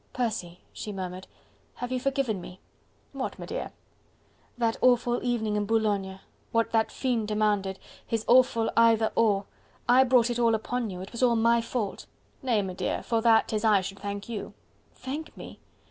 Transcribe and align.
"Percy!" 0.13 0.61
she 0.73 0.91
murmured, 0.91 1.27
"have 1.75 1.91
you 1.91 1.99
forgiven 1.99 2.41
me?" 2.41 2.59
"What, 3.13 3.37
m'dear?" 3.37 3.69
"That 4.57 4.75
awful 4.81 5.23
evening 5.23 5.55
in 5.55 5.67
Boulogne... 5.67 6.19
what 6.51 6.71
that 6.71 6.91
fiend 6.91 7.27
demanded... 7.27 7.77
his 8.07 8.25
awful 8.27 8.71
'either 8.75 9.11
or'... 9.13 9.45
I 9.87 10.03
brought 10.03 10.31
it 10.31 10.39
all 10.39 10.55
upon 10.55 10.89
you... 10.89 11.01
it 11.01 11.11
was 11.11 11.21
all 11.21 11.35
my 11.35 11.61
fault." 11.61 12.07
"Nay, 12.41 12.63
my 12.63 12.73
dear, 12.73 13.03
for 13.03 13.21
that 13.21 13.47
'tis 13.49 13.63
I 13.63 13.81
should 13.81 13.99
thank 13.99 14.27
you..." 14.27 14.55
"Thank 14.95 15.37
me?" 15.37 15.59